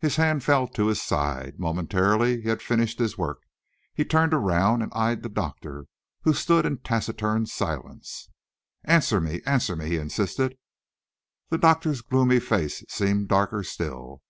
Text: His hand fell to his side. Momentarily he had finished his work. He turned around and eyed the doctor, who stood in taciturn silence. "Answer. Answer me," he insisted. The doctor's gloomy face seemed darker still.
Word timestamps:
His 0.00 0.16
hand 0.16 0.42
fell 0.42 0.66
to 0.68 0.86
his 0.86 1.02
side. 1.02 1.60
Momentarily 1.60 2.40
he 2.40 2.48
had 2.48 2.62
finished 2.62 2.98
his 2.98 3.18
work. 3.18 3.42
He 3.92 4.02
turned 4.02 4.32
around 4.32 4.80
and 4.80 4.90
eyed 4.94 5.22
the 5.22 5.28
doctor, 5.28 5.84
who 6.22 6.32
stood 6.32 6.64
in 6.64 6.78
taciturn 6.78 7.44
silence. 7.44 8.30
"Answer. 8.84 9.22
Answer 9.46 9.76
me," 9.76 9.88
he 9.88 9.96
insisted. 9.98 10.56
The 11.50 11.58
doctor's 11.58 12.00
gloomy 12.00 12.40
face 12.40 12.84
seemed 12.88 13.28
darker 13.28 13.62
still. 13.62 14.22